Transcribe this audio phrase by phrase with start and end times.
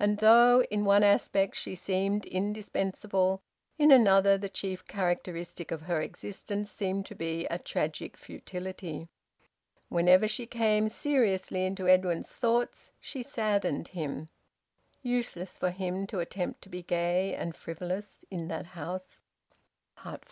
[0.00, 3.40] And though in one aspect she seemed indispensable,
[3.78, 9.06] in another the chief characteristic of her existence seemed to be a tragic futility.
[9.88, 14.28] Whenever she came seriously into Edwin's thoughts she saddened him.
[15.02, 19.22] Useless for him to attempt to be gay and frivolous in that house!